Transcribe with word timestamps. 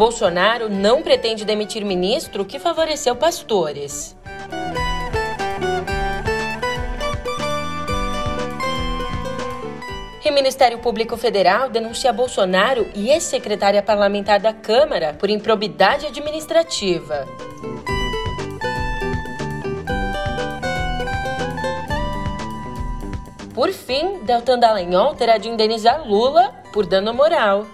Bolsonaro 0.00 0.70
não 0.70 1.02
pretende 1.02 1.44
demitir 1.44 1.84
ministro 1.84 2.46
que 2.46 2.58
favoreceu 2.58 3.14
pastores. 3.14 4.16
E 10.24 10.30
Ministério 10.30 10.78
Público 10.78 11.18
Federal 11.18 11.68
denuncia 11.68 12.14
Bolsonaro 12.14 12.88
e 12.94 13.10
ex-secretária 13.10 13.82
parlamentar 13.82 14.40
da 14.40 14.54
Câmara 14.54 15.12
por 15.20 15.28
improbidade 15.28 16.06
administrativa. 16.06 17.28
Por 23.54 23.70
fim, 23.70 24.20
Deltan 24.22 24.58
Dallagnol 24.58 25.14
terá 25.14 25.36
de 25.36 25.50
indenizar 25.50 26.08
Lula 26.08 26.54
por 26.72 26.86
dano 26.86 27.12
moral. 27.12 27.66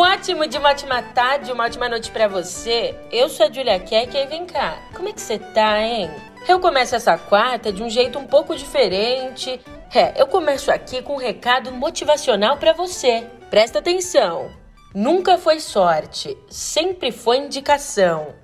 Ótimo 0.00 0.46
de 0.46 0.56
uma 0.56 0.70
ótima 0.70 1.02
tarde, 1.02 1.50
uma 1.50 1.64
ótima 1.64 1.88
noite 1.88 2.12
para 2.12 2.28
você. 2.28 2.94
Eu 3.10 3.28
sou 3.28 3.46
a 3.46 3.52
Julia 3.52 3.80
Keck 3.80 4.16
e 4.16 4.26
vem 4.26 4.46
cá, 4.46 4.78
como 4.94 5.08
é 5.08 5.12
que 5.12 5.20
você 5.20 5.40
tá, 5.40 5.82
hein? 5.82 6.08
Eu 6.46 6.60
começo 6.60 6.94
essa 6.94 7.18
quarta 7.18 7.72
de 7.72 7.82
um 7.82 7.90
jeito 7.90 8.16
um 8.16 8.24
pouco 8.24 8.54
diferente. 8.54 9.60
É, 9.92 10.14
eu 10.16 10.28
começo 10.28 10.70
aqui 10.70 11.02
com 11.02 11.14
um 11.14 11.18
recado 11.18 11.72
motivacional 11.72 12.58
para 12.58 12.72
você. 12.72 13.26
Presta 13.50 13.80
atenção. 13.80 14.52
Nunca 14.94 15.36
foi 15.36 15.58
sorte, 15.58 16.38
sempre 16.48 17.10
foi 17.10 17.38
indicação. 17.38 18.36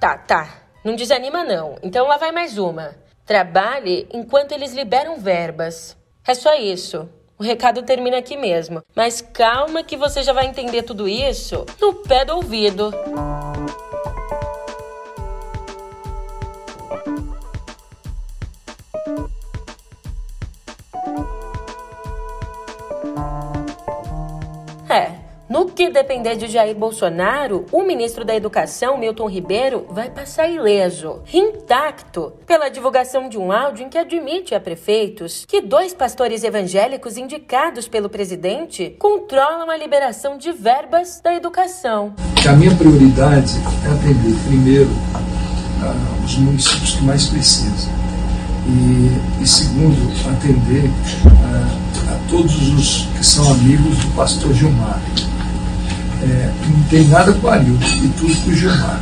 Tá, 0.00 0.18
tá. 0.18 0.62
Não 0.84 0.96
desanima 0.96 1.44
não. 1.44 1.78
Então 1.84 2.08
lá 2.08 2.16
vai 2.16 2.32
mais 2.32 2.58
uma. 2.58 2.96
Trabalhe 3.24 4.08
enquanto 4.12 4.50
eles 4.50 4.72
liberam 4.72 5.20
verbas. 5.20 5.96
É 6.26 6.34
só 6.34 6.54
isso. 6.54 7.08
O 7.38 7.42
recado 7.42 7.82
termina 7.82 8.16
aqui 8.16 8.36
mesmo. 8.36 8.82
Mas 8.94 9.20
calma 9.20 9.82
que 9.82 9.96
você 9.96 10.22
já 10.22 10.32
vai 10.32 10.46
entender 10.46 10.82
tudo 10.82 11.06
isso 11.06 11.66
no 11.80 11.94
pé 11.94 12.24
do 12.24 12.36
ouvido. 12.36 12.92
É, 12.94 13.85
no 25.56 25.64
que 25.64 25.88
depender 25.88 26.36
de 26.36 26.48
Jair 26.48 26.76
Bolsonaro, 26.76 27.64
o 27.72 27.82
ministro 27.82 28.26
da 28.26 28.36
Educação, 28.36 28.98
Milton 28.98 29.26
Ribeiro, 29.26 29.86
vai 29.88 30.10
passar 30.10 30.46
ileso, 30.50 31.22
intacto, 31.32 32.34
pela 32.46 32.68
divulgação 32.68 33.26
de 33.26 33.38
um 33.38 33.50
áudio 33.50 33.86
em 33.86 33.88
que 33.88 33.96
admite 33.96 34.54
a 34.54 34.60
prefeitos 34.60 35.46
que 35.48 35.62
dois 35.62 35.94
pastores 35.94 36.44
evangélicos 36.44 37.16
indicados 37.16 37.88
pelo 37.88 38.10
presidente 38.10 38.96
controlam 38.98 39.70
a 39.70 39.78
liberação 39.78 40.36
de 40.36 40.52
verbas 40.52 41.22
da 41.24 41.34
educação. 41.34 42.12
A 42.46 42.52
minha 42.52 42.76
prioridade 42.76 43.54
é 43.82 43.92
atender, 43.92 44.36
primeiro, 44.46 44.90
os 46.22 46.36
municípios 46.36 46.96
que 46.96 47.02
mais 47.02 47.30
precisam. 47.30 47.90
E, 48.66 49.42
e 49.42 49.46
segundo, 49.46 50.12
atender 50.28 50.90
a, 51.24 52.12
a 52.12 52.28
todos 52.28 52.74
os 52.74 53.06
que 53.16 53.24
são 53.24 53.50
amigos 53.52 53.96
do 54.04 54.14
pastor 54.14 54.52
Gilmar 54.52 55.00
é, 56.26 56.50
não 56.68 56.82
tem 56.84 57.06
nada 57.08 57.32
com 57.32 57.46
o 57.46 57.50
Arildo 57.50 57.84
e 58.02 58.08
tudo 58.08 58.34
com 58.42 58.50
o 58.50 58.54
Gilmar. 58.54 59.00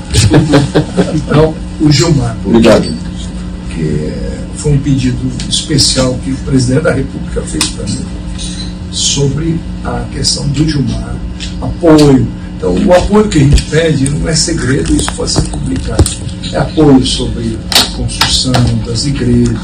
então, 1.14 1.54
o 1.80 1.90
Gilmar. 1.90 2.36
Obrigado. 2.44 2.92
Que 3.70 4.12
foi 4.56 4.72
um 4.72 4.78
pedido 4.78 5.18
especial 5.48 6.14
que 6.24 6.30
o 6.32 6.36
presidente 6.38 6.82
da 6.84 6.92
República 6.92 7.42
fez 7.42 7.64
para 7.70 7.84
mim 7.86 8.04
sobre 8.90 9.58
a 9.84 10.04
questão 10.12 10.46
do 10.48 10.68
Gilmar, 10.68 11.16
apoio. 11.60 12.26
Então, 12.56 12.74
o 12.86 12.94
apoio 12.94 13.28
que 13.28 13.38
a 13.38 13.42
gente 13.42 13.62
pede 13.62 14.08
não 14.08 14.28
é 14.28 14.34
segredo, 14.34 14.94
isso 14.94 15.12
pode 15.12 15.32
ser 15.32 15.42
publicado. 15.42 16.04
É 16.52 16.56
apoio 16.58 17.04
sobre 17.04 17.58
a 17.70 17.96
construção 17.96 18.52
das 18.86 19.04
igrejas, 19.04 19.58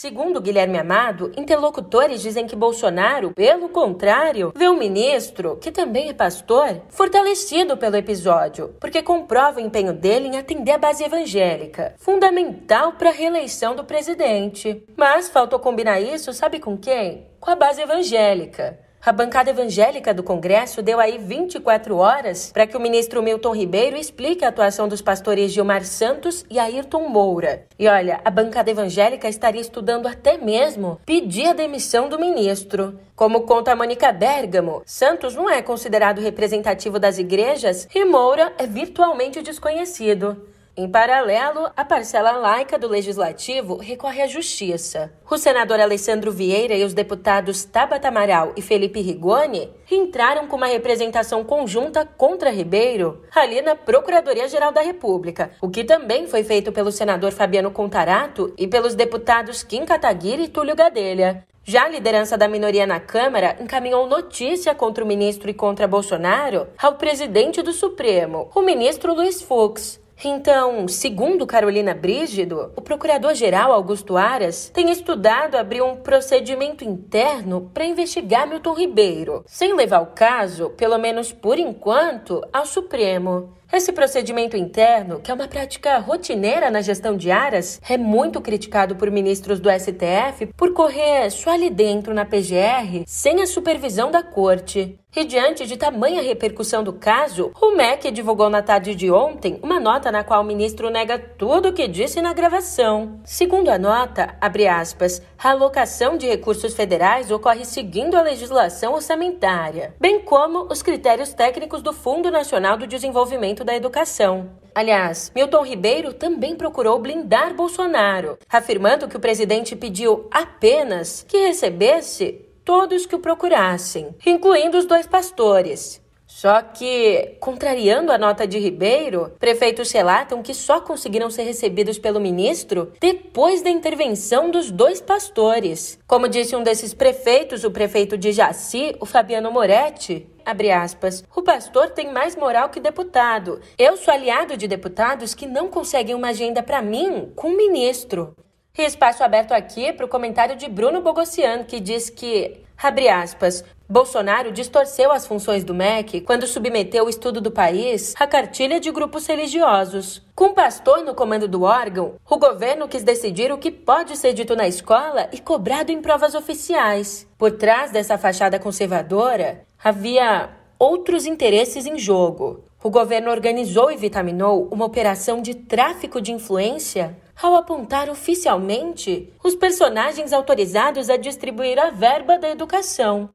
Segundo 0.00 0.40
Guilherme 0.40 0.78
Amado, 0.78 1.30
interlocutores 1.36 2.22
dizem 2.22 2.46
que 2.46 2.56
Bolsonaro, 2.56 3.34
pelo 3.34 3.68
contrário, 3.68 4.50
vê 4.56 4.66
o 4.66 4.74
ministro, 4.74 5.58
que 5.58 5.70
também 5.70 6.08
é 6.08 6.14
pastor, 6.14 6.80
fortalecido 6.88 7.76
pelo 7.76 7.96
episódio, 7.96 8.74
porque 8.80 9.02
comprova 9.02 9.60
o 9.60 9.62
empenho 9.62 9.92
dele 9.92 10.28
em 10.28 10.38
atender 10.38 10.72
a 10.72 10.78
base 10.78 11.04
evangélica, 11.04 11.96
fundamental 11.98 12.94
para 12.94 13.10
a 13.10 13.12
reeleição 13.12 13.76
do 13.76 13.84
presidente. 13.84 14.82
Mas 14.96 15.28
faltou 15.28 15.58
combinar 15.58 16.00
isso, 16.00 16.32
sabe 16.32 16.58
com 16.60 16.78
quem? 16.78 17.26
Com 17.38 17.50
a 17.50 17.54
base 17.54 17.82
evangélica. 17.82 18.78
A 19.02 19.12
bancada 19.12 19.48
evangélica 19.48 20.12
do 20.12 20.22
Congresso 20.22 20.82
deu 20.82 21.00
aí 21.00 21.16
24 21.16 21.96
horas 21.96 22.52
para 22.52 22.66
que 22.66 22.76
o 22.76 22.80
ministro 22.80 23.22
Milton 23.22 23.54
Ribeiro 23.54 23.96
explique 23.96 24.44
a 24.44 24.48
atuação 24.48 24.86
dos 24.86 25.00
pastores 25.00 25.52
Gilmar 25.52 25.86
Santos 25.86 26.44
e 26.50 26.58
Ayrton 26.58 27.08
Moura. 27.08 27.64
E 27.78 27.88
olha, 27.88 28.20
a 28.22 28.30
bancada 28.30 28.70
evangélica 28.70 29.26
estaria 29.26 29.62
estudando 29.62 30.06
até 30.06 30.36
mesmo 30.36 31.00
pedir 31.06 31.46
a 31.46 31.54
demissão 31.54 32.10
do 32.10 32.18
ministro. 32.18 33.00
Como 33.16 33.40
conta 33.42 33.72
a 33.72 33.76
Mônica 33.76 34.12
Bergamo, 34.12 34.82
Santos 34.84 35.34
não 35.34 35.48
é 35.48 35.62
considerado 35.62 36.20
representativo 36.20 36.98
das 36.98 37.16
igrejas 37.16 37.88
e 37.94 38.04
Moura 38.04 38.52
é 38.58 38.66
virtualmente 38.66 39.40
desconhecido. 39.40 40.36
Em 40.76 40.88
paralelo, 40.88 41.68
a 41.76 41.84
parcela 41.84 42.30
laica 42.30 42.78
do 42.78 42.86
Legislativo 42.86 43.76
recorre 43.76 44.22
à 44.22 44.28
Justiça. 44.28 45.12
O 45.28 45.36
senador 45.36 45.80
Alessandro 45.80 46.30
Vieira 46.30 46.74
e 46.74 46.84
os 46.84 46.94
deputados 46.94 47.64
Tabata 47.64 48.06
Amaral 48.06 48.52
e 48.56 48.62
Felipe 48.62 49.00
Rigoni 49.00 49.68
entraram 49.90 50.46
com 50.46 50.56
uma 50.56 50.68
representação 50.68 51.42
conjunta 51.42 52.06
contra 52.06 52.50
Ribeiro 52.50 53.24
ali 53.34 53.60
na 53.60 53.74
Procuradoria-Geral 53.74 54.70
da 54.70 54.80
República, 54.80 55.50
o 55.60 55.68
que 55.68 55.82
também 55.82 56.28
foi 56.28 56.44
feito 56.44 56.70
pelo 56.70 56.92
senador 56.92 57.32
Fabiano 57.32 57.72
Contarato 57.72 58.54
e 58.56 58.68
pelos 58.68 58.94
deputados 58.94 59.64
Kim 59.64 59.84
Kataguiri 59.84 60.44
e 60.44 60.48
Túlio 60.48 60.76
Gadelha. 60.76 61.44
Já 61.64 61.84
a 61.84 61.88
liderança 61.88 62.38
da 62.38 62.48
minoria 62.48 62.86
na 62.86 62.98
Câmara 62.98 63.56
encaminhou 63.60 64.06
notícia 64.06 64.74
contra 64.74 65.04
o 65.04 65.06
ministro 65.06 65.50
e 65.50 65.54
contra 65.54 65.86
Bolsonaro 65.86 66.68
ao 66.78 66.94
presidente 66.94 67.60
do 67.60 67.72
Supremo, 67.72 68.50
o 68.54 68.62
ministro 68.62 69.14
Luiz 69.14 69.42
Fux. 69.42 69.99
Então, 70.22 70.86
segundo 70.86 71.46
Carolina 71.46 71.94
Brígido, 71.94 72.70
o 72.76 72.82
procurador-geral 72.82 73.72
Augusto 73.72 74.18
Aras 74.18 74.68
tem 74.68 74.90
estudado 74.90 75.56
abrir 75.56 75.80
um 75.80 75.96
procedimento 75.96 76.84
interno 76.84 77.70
para 77.72 77.86
investigar 77.86 78.46
Milton 78.46 78.74
Ribeiro, 78.74 79.42
sem 79.46 79.74
levar 79.74 80.00
o 80.00 80.08
caso, 80.08 80.70
pelo 80.70 80.98
menos 80.98 81.32
por 81.32 81.58
enquanto, 81.58 82.46
ao 82.52 82.66
Supremo. 82.66 83.54
Esse 83.72 83.92
procedimento 83.92 84.56
interno, 84.56 85.20
que 85.20 85.30
é 85.30 85.34
uma 85.34 85.46
prática 85.46 85.96
rotineira 85.98 86.72
na 86.72 86.80
gestão 86.80 87.16
de 87.16 87.30
Aras, 87.30 87.80
é 87.88 87.96
muito 87.96 88.40
criticado 88.40 88.96
por 88.96 89.08
ministros 89.12 89.60
do 89.60 89.70
STF 89.70 90.46
por 90.56 90.72
correr 90.72 91.30
só 91.30 91.50
ali 91.50 91.70
dentro 91.70 92.12
na 92.12 92.24
PGR, 92.24 93.04
sem 93.06 93.40
a 93.40 93.46
supervisão 93.46 94.10
da 94.10 94.24
corte. 94.24 94.98
E 95.14 95.24
diante 95.24 95.66
de 95.66 95.76
tamanha 95.76 96.22
repercussão 96.22 96.84
do 96.84 96.92
caso, 96.92 97.50
o 97.60 97.74
MEC 97.74 98.12
divulgou 98.12 98.48
na 98.48 98.62
tarde 98.62 98.94
de 98.94 99.10
ontem 99.10 99.58
uma 99.60 99.80
nota 99.80 100.12
na 100.12 100.22
qual 100.22 100.40
o 100.40 100.44
ministro 100.44 100.88
nega 100.88 101.18
tudo 101.18 101.70
o 101.70 101.72
que 101.72 101.88
disse 101.88 102.22
na 102.22 102.32
gravação. 102.32 103.20
Segundo 103.24 103.70
a 103.70 103.78
nota, 103.78 104.36
abre 104.40 104.68
aspas, 104.68 105.20
a 105.36 105.50
alocação 105.50 106.16
de 106.16 106.28
recursos 106.28 106.74
federais 106.74 107.28
ocorre 107.28 107.64
seguindo 107.64 108.14
a 108.14 108.22
legislação 108.22 108.94
orçamentária, 108.94 109.94
bem 109.98 110.20
como 110.20 110.68
os 110.70 110.80
critérios 110.80 111.34
técnicos 111.34 111.82
do 111.82 111.92
Fundo 111.92 112.30
Nacional 112.30 112.76
do 112.76 112.86
Desenvolvimento 112.86 113.59
da 113.64 113.74
Educação. 113.74 114.50
Aliás, 114.74 115.32
Milton 115.34 115.62
Ribeiro 115.64 116.12
também 116.12 116.54
procurou 116.54 116.98
blindar 116.98 117.54
Bolsonaro, 117.54 118.38
afirmando 118.48 119.08
que 119.08 119.16
o 119.16 119.20
presidente 119.20 119.74
pediu 119.74 120.28
apenas 120.30 121.24
que 121.28 121.36
recebesse 121.38 122.46
todos 122.64 123.06
que 123.06 123.16
o 123.16 123.20
procurassem, 123.20 124.14
incluindo 124.24 124.78
os 124.78 124.86
dois 124.86 125.06
pastores. 125.06 126.00
Só 126.32 126.62
que, 126.62 127.36
contrariando 127.40 128.12
a 128.12 128.16
nota 128.16 128.46
de 128.46 128.56
Ribeiro, 128.56 129.32
prefeitos 129.40 129.90
relatam 129.90 130.40
que 130.44 130.54
só 130.54 130.80
conseguiram 130.80 131.28
ser 131.28 131.42
recebidos 131.42 131.98
pelo 131.98 132.20
ministro 132.20 132.92
depois 133.00 133.62
da 133.62 133.68
intervenção 133.68 134.48
dos 134.48 134.70
dois 134.70 135.00
pastores. 135.00 135.98
Como 136.06 136.28
disse 136.28 136.54
um 136.54 136.62
desses 136.62 136.94
prefeitos, 136.94 137.64
o 137.64 137.70
prefeito 137.72 138.16
de 138.16 138.30
Jaci, 138.30 138.94
o 139.00 139.04
Fabiano 139.04 139.50
Moretti, 139.50 140.28
abre 140.50 140.70
aspas, 140.70 141.24
o 141.34 141.42
pastor 141.42 141.90
tem 141.90 142.12
mais 142.12 142.36
moral 142.36 142.68
que 142.68 142.80
deputado. 142.80 143.60
Eu 143.78 143.96
sou 143.96 144.12
aliado 144.12 144.56
de 144.56 144.66
deputados 144.66 145.34
que 145.34 145.46
não 145.46 145.68
conseguem 145.68 146.14
uma 146.14 146.28
agenda 146.28 146.62
para 146.62 146.82
mim 146.82 147.32
com 147.36 147.48
o 147.48 147.56
ministro. 147.56 148.34
E 148.76 148.82
espaço 148.82 149.22
aberto 149.22 149.52
aqui 149.52 149.92
para 149.92 150.06
o 150.06 150.08
comentário 150.08 150.56
de 150.56 150.68
Bruno 150.68 151.00
Bogossian, 151.00 151.64
que 151.64 151.80
diz 151.80 152.08
que, 152.08 152.64
abre 152.76 153.08
aspas, 153.08 153.64
Bolsonaro 153.88 154.52
distorceu 154.52 155.10
as 155.10 155.26
funções 155.26 155.64
do 155.64 155.74
MEC 155.74 156.20
quando 156.20 156.46
submeteu 156.46 157.06
o 157.06 157.08
estudo 157.08 157.40
do 157.40 157.50
país 157.50 158.14
à 158.20 158.24
cartilha 158.24 158.78
de 158.78 158.88
grupos 158.92 159.26
religiosos. 159.26 160.22
Com 160.32 160.54
pastor 160.54 161.02
no 161.02 161.12
comando 161.12 161.48
do 161.48 161.62
órgão, 161.62 162.14
o 162.30 162.38
governo 162.38 162.86
quis 162.86 163.02
decidir 163.02 163.50
o 163.50 163.58
que 163.58 163.72
pode 163.72 164.16
ser 164.16 164.32
dito 164.32 164.54
na 164.54 164.68
escola 164.68 165.28
e 165.32 165.40
cobrado 165.40 165.90
em 165.90 166.00
provas 166.00 166.36
oficiais. 166.36 167.26
Por 167.36 167.50
trás 167.50 167.90
dessa 167.90 168.16
fachada 168.16 168.60
conservadora, 168.60 169.66
havia 169.82 170.50
outros 170.78 171.26
interesses 171.26 171.86
em 171.86 171.98
jogo. 171.98 172.64
O 172.82 172.90
governo 172.90 173.30
organizou 173.30 173.90
e 173.90 173.96
vitaminou 173.96 174.68
uma 174.70 174.86
operação 174.86 175.42
de 175.42 175.54
tráfico 175.54 176.20
de 176.20 176.32
influência 176.32 177.16
ao 177.42 177.54
apontar 177.54 178.08
oficialmente 178.08 179.32
os 179.42 179.54
personagens 179.54 180.32
autorizados 180.32 181.08
a 181.08 181.16
distribuir 181.16 181.78
a 181.78 181.90
verba 181.90 182.38
da 182.38 182.50
educação. 182.50 183.30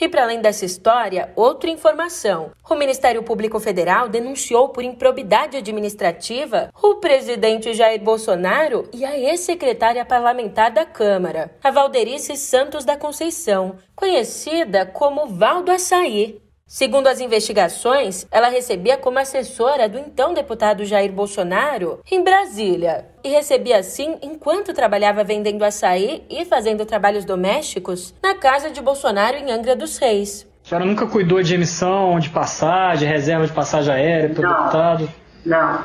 E 0.00 0.08
para 0.08 0.22
além 0.22 0.40
dessa 0.40 0.64
história, 0.64 1.32
outra 1.34 1.68
informação. 1.68 2.52
O 2.70 2.74
Ministério 2.76 3.22
Público 3.22 3.58
Federal 3.58 4.08
denunciou 4.08 4.68
por 4.68 4.84
improbidade 4.84 5.56
administrativa 5.56 6.72
o 6.80 6.96
presidente 6.96 7.74
Jair 7.74 8.00
Bolsonaro 8.00 8.88
e 8.92 9.04
a 9.04 9.18
ex-secretária 9.18 10.04
parlamentar 10.04 10.70
da 10.70 10.86
Câmara, 10.86 11.50
a 11.62 11.70
Valderice 11.70 12.36
Santos 12.36 12.84
da 12.84 12.96
Conceição, 12.96 13.76
conhecida 13.96 14.86
como 14.86 15.26
Valdo 15.26 15.72
Açaí. 15.72 16.40
Segundo 16.70 17.06
as 17.06 17.18
investigações, 17.18 18.26
ela 18.30 18.50
recebia 18.50 18.98
como 18.98 19.18
assessora 19.18 19.88
do 19.88 19.98
então 19.98 20.34
deputado 20.34 20.84
Jair 20.84 21.10
Bolsonaro 21.10 22.00
em 22.10 22.22
Brasília 22.22 23.06
e 23.24 23.30
recebia 23.30 23.78
assim 23.78 24.18
enquanto 24.20 24.74
trabalhava 24.74 25.24
vendendo 25.24 25.64
açaí 25.64 26.22
e 26.28 26.44
fazendo 26.44 26.84
trabalhos 26.84 27.24
domésticos 27.24 28.14
na 28.22 28.34
casa 28.34 28.68
de 28.68 28.82
Bolsonaro 28.82 29.38
em 29.38 29.50
Angra 29.50 29.74
dos 29.74 29.96
Reis. 29.96 30.46
A 30.62 30.68
senhora 30.68 30.84
nunca 30.84 31.06
cuidou 31.06 31.42
de 31.42 31.54
emissão, 31.54 32.20
de 32.20 32.28
passagem, 32.28 33.08
reserva 33.08 33.46
de 33.46 33.52
passagem 33.54 33.94
aérea 33.94 34.28
para 34.28 34.46
o 34.46 34.54
deputado? 34.54 35.08
Não. 35.46 35.84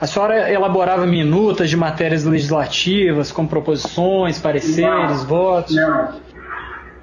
A 0.00 0.06
senhora 0.06 0.50
elaborava 0.50 1.06
minutas 1.06 1.68
de 1.68 1.76
matérias 1.76 2.24
legislativas, 2.24 3.30
com 3.30 3.46
proposições, 3.46 4.38
pareceres, 4.38 5.18
não. 5.18 5.26
votos? 5.26 5.76
Não 5.76 6.31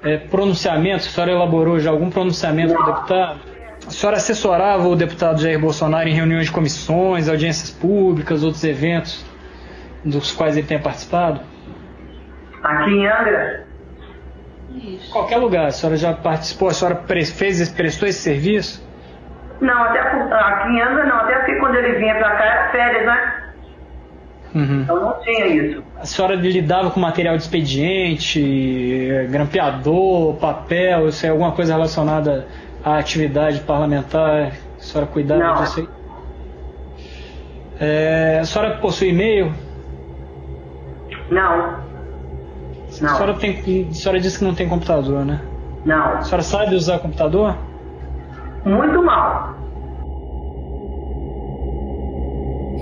é, 0.02 0.16
pronunciamento? 0.16 0.96
A 1.06 1.10
senhora 1.10 1.32
elaborou 1.32 1.78
já 1.78 1.90
algum 1.90 2.10
pronunciamento 2.10 2.72
para 2.74 2.82
o 2.82 2.94
deputado? 2.94 3.40
A 3.86 3.90
senhora 3.90 4.16
assessorava 4.16 4.86
o 4.86 4.94
deputado 4.94 5.40
Jair 5.40 5.58
Bolsonaro 5.58 6.08
em 6.08 6.14
reuniões 6.14 6.46
de 6.46 6.52
comissões, 6.52 7.28
audiências 7.28 7.70
públicas, 7.70 8.42
outros 8.42 8.62
eventos 8.62 9.24
dos 10.04 10.32
quais 10.32 10.56
ele 10.56 10.66
tenha 10.66 10.80
participado? 10.80 11.40
Aqui 12.62 12.90
em 12.90 13.06
Angra? 13.06 13.66
Isso. 14.74 15.12
Qualquer 15.12 15.36
lugar. 15.38 15.66
A 15.66 15.70
senhora 15.70 15.96
já 15.96 16.12
participou? 16.12 16.68
A 16.68 16.72
senhora 16.72 17.02
fez, 17.06 17.68
prestou 17.70 18.08
esse 18.08 18.20
serviço? 18.20 18.88
Não, 19.60 19.82
até 19.82 20.00
aqui 20.00 20.68
em 20.68 20.80
Angra 20.80 21.04
não. 21.04 21.16
Até 21.16 21.34
porque 21.36 21.56
quando 21.56 21.76
ele 21.76 21.98
vinha 21.98 22.14
para 22.14 22.36
cá 22.36 22.44
era 22.44 22.70
férias, 22.70 23.06
né? 23.06 23.39
Uhum. 24.54 24.82
Então 24.82 25.00
não 25.00 25.20
tinha 25.20 25.46
isso. 25.46 25.82
A 25.96 26.04
senhora 26.04 26.34
lidava 26.34 26.90
com 26.90 27.00
material 27.00 27.36
de 27.36 27.42
expediente, 27.42 29.26
grampeador, 29.30 30.34
papel, 30.34 31.08
isso 31.08 31.24
é 31.24 31.28
alguma 31.28 31.52
coisa 31.52 31.74
relacionada 31.74 32.46
à 32.84 32.98
atividade 32.98 33.60
parlamentar? 33.60 34.52
A 34.78 34.82
senhora 34.82 35.06
cuidava 35.06 35.42
não. 35.42 35.62
disso 35.62 35.80
aí? 35.80 35.88
É, 37.80 38.38
a 38.40 38.44
senhora 38.44 38.76
possui 38.78 39.10
e-mail? 39.10 39.52
Não. 41.30 41.56
não. 41.58 41.80
A 42.88 43.14
senhora, 43.14 43.34
tem, 43.34 43.88
a 43.88 43.94
senhora 43.94 44.20
disse 44.20 44.38
que 44.38 44.44
não 44.44 44.54
tem 44.54 44.68
computador, 44.68 45.24
né? 45.24 45.40
Não. 45.84 46.16
A 46.16 46.22
senhora 46.22 46.42
sabe 46.42 46.74
usar 46.74 46.98
computador? 46.98 47.56
Muito 48.64 49.02
mal. 49.02 49.59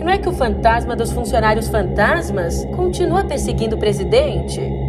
Não 0.09 0.15
é 0.15 0.17
que 0.17 0.27
o 0.27 0.33
fantasma 0.33 0.97
dos 0.97 1.13
funcionários 1.13 1.69
fantasmas 1.69 2.65
continua 2.75 3.25
perseguindo 3.25 3.77
o 3.77 3.79
presidente? 3.79 4.88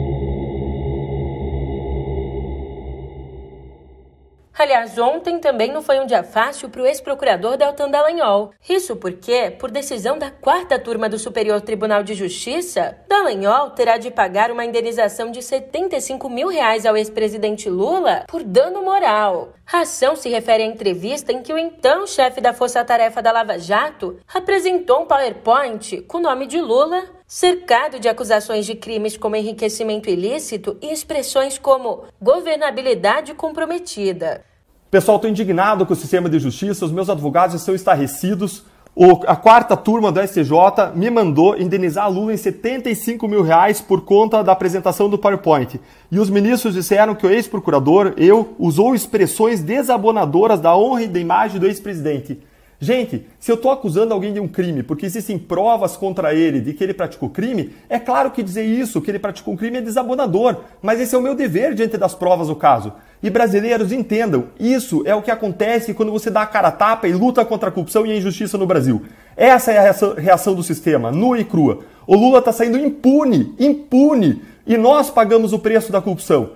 Aliás, 4.59 4.97
ontem 4.97 5.39
também 5.39 5.71
não 5.71 5.81
foi 5.81 6.01
um 6.01 6.05
dia 6.05 6.21
fácil 6.21 6.67
para 6.67 6.81
o 6.81 6.85
ex-procurador 6.85 7.55
Deltan 7.55 7.89
Dallagnol. 7.89 8.51
Isso 8.67 8.97
porque, 8.97 9.51
por 9.51 9.71
decisão 9.71 10.19
da 10.19 10.29
quarta 10.29 10.77
turma 10.77 11.07
do 11.07 11.17
Superior 11.17 11.61
Tribunal 11.61 12.03
de 12.03 12.13
Justiça, 12.13 12.97
Dallagnol 13.07 13.69
terá 13.69 13.97
de 13.97 14.11
pagar 14.11 14.51
uma 14.51 14.65
indenização 14.65 15.31
de 15.31 15.41
75 15.41 16.29
mil 16.29 16.49
reais 16.49 16.85
ao 16.85 16.97
ex-presidente 16.97 17.69
Lula 17.69 18.25
por 18.27 18.43
dano 18.43 18.83
moral. 18.83 19.53
A 19.71 19.79
ação 19.79 20.17
se 20.17 20.27
refere 20.27 20.63
à 20.63 20.65
entrevista 20.65 21.31
em 21.31 21.41
que 21.41 21.53
o 21.53 21.57
então 21.57 22.05
chefe 22.05 22.41
da 22.41 22.51
Força 22.51 22.83
Tarefa 22.83 23.21
da 23.21 23.31
Lava 23.31 23.57
Jato 23.57 24.19
apresentou 24.27 25.03
um 25.03 25.05
PowerPoint 25.05 26.01
com 26.01 26.17
o 26.17 26.21
nome 26.21 26.45
de 26.45 26.59
Lula 26.59 27.05
cercado 27.29 27.99
de 27.99 28.09
acusações 28.09 28.65
de 28.65 28.73
crimes 28.73 29.15
como 29.15 29.35
enriquecimento 29.35 30.09
ilícito 30.09 30.75
e 30.81 30.91
expressões 30.91 31.59
como 31.59 32.05
governabilidade 32.19 33.35
comprometida. 33.35 34.43
Pessoal, 34.89 35.17
estou 35.17 35.29
indignado 35.29 35.85
com 35.85 35.93
o 35.93 35.95
sistema 35.95 36.27
de 36.27 36.39
justiça, 36.39 36.83
os 36.83 36.91
meus 36.91 37.07
advogados 37.07 37.53
estão 37.53 37.75
estarrecidos. 37.75 38.63
O, 38.95 39.11
a 39.27 39.35
quarta 39.35 39.77
turma 39.77 40.11
do 40.11 40.19
STJ 40.27 40.51
me 40.95 41.11
mandou 41.11 41.55
indenizar 41.55 42.05
a 42.05 42.07
Lula 42.07 42.33
em 42.33 42.37
75 42.37 43.27
mil 43.27 43.43
reais 43.43 43.79
por 43.79 44.01
conta 44.01 44.43
da 44.43 44.51
apresentação 44.51 45.07
do 45.07 45.19
PowerPoint. 45.19 45.79
E 46.11 46.19
os 46.19 46.31
ministros 46.31 46.73
disseram 46.73 47.13
que 47.13 47.27
o 47.27 47.29
ex-procurador, 47.29 48.15
eu, 48.17 48.55
usou 48.57 48.95
expressões 48.95 49.61
desabonadoras 49.61 50.59
da 50.59 50.75
honra 50.75 51.03
e 51.03 51.07
da 51.07 51.19
imagem 51.19 51.59
do 51.59 51.67
ex-presidente. 51.67 52.39
Gente, 52.81 53.25
se 53.37 53.51
eu 53.51 53.55
estou 53.55 53.71
acusando 53.71 54.13
alguém 54.13 54.31
de 54.31 54.39
um 54.39 54.47
crime 54.47 54.83
porque 54.83 55.05
existem 55.05 55.37
provas 55.37 55.97
contra 55.97 56.33
ele 56.33 56.61
de 56.61 56.71
que 56.71 56.81
ele 56.81 56.93
praticou 56.93 57.29
crime, 57.29 57.73
é 57.89 57.99
claro 57.99 58.31
que 58.31 58.41
dizer 58.41 58.63
isso, 58.63 59.01
que 59.01 59.11
ele 59.11 59.19
praticou 59.19 59.53
um 59.53 59.57
crime, 59.57 59.79
é 59.79 59.81
desabonador. 59.81 60.55
Mas 60.81 61.01
esse 61.01 61.13
é 61.13 61.17
o 61.17 61.21
meu 61.21 61.35
dever 61.35 61.73
diante 61.73 61.97
das 61.97 62.15
provas 62.15 62.47
do 62.47 62.55
caso. 62.55 62.93
E 63.21 63.29
brasileiros 63.29 63.91
entendam, 63.91 64.45
isso 64.57 65.03
é 65.05 65.13
o 65.13 65.21
que 65.21 65.29
acontece 65.29 65.93
quando 65.93 66.09
você 66.09 66.31
dá 66.31 66.43
a 66.43 66.45
cara 66.45 66.69
a 66.69 66.71
tapa 66.71 67.05
e 67.05 67.11
luta 67.11 67.43
contra 67.43 67.67
a 67.67 67.71
corrupção 67.71 68.05
e 68.05 68.11
a 68.13 68.15
injustiça 68.15 68.57
no 68.57 68.65
Brasil. 68.65 69.01
Essa 69.35 69.73
é 69.73 69.89
a 69.89 69.93
reação 70.17 70.55
do 70.55 70.63
sistema, 70.63 71.11
nua 71.11 71.37
e 71.37 71.43
crua. 71.43 71.79
O 72.07 72.15
Lula 72.15 72.39
está 72.39 72.53
saindo 72.53 72.77
impune, 72.77 73.53
impune, 73.59 74.41
e 74.65 74.77
nós 74.77 75.09
pagamos 75.09 75.51
o 75.51 75.59
preço 75.59 75.91
da 75.91 76.01
corrupção. 76.01 76.51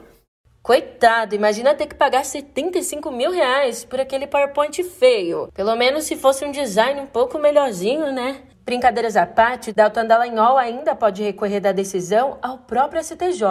Coitado, 0.64 1.36
imagina 1.36 1.76
ter 1.76 1.88
que 1.88 1.94
pagar 1.94 2.24
75 2.24 3.12
mil 3.12 3.32
reais 3.32 3.84
por 3.84 4.00
aquele 4.00 4.26
PowerPoint 4.26 4.82
feio. 4.82 5.50
Pelo 5.54 5.76
menos 5.76 6.06
se 6.06 6.16
fosse 6.16 6.46
um 6.46 6.52
design 6.52 7.02
um 7.02 7.06
pouco 7.06 7.38
melhorzinho, 7.38 8.14
né? 8.14 8.44
Brincadeiras 8.64 9.18
à 9.18 9.26
parte, 9.26 9.74
Dalton 9.74 10.08
Dallagnol 10.08 10.58
ainda 10.58 10.96
pode 10.96 11.22
recorrer 11.22 11.60
da 11.60 11.74
decisão 11.74 12.38
ao 12.42 12.60
próprio 12.60 13.04
STJ. 13.04 13.44